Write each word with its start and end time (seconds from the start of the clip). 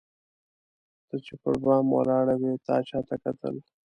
ته 1.07 1.15
چي 1.25 1.33
پر 1.41 1.55
بام 1.63 1.85
ولاړه 1.91 2.35
وې 2.41 2.53
تا 2.65 2.75
چاته 2.89 3.15
کتل؟ 3.23 3.55